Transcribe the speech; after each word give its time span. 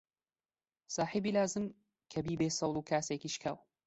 ساحیبی 0.95 1.31
لازم 1.37 1.65
کە 2.11 2.19
بیبێ 2.25 2.49
سەوڵ 2.59 2.75
و 2.77 2.87
کاسێکی 2.89 3.29
شکاو 3.35 3.57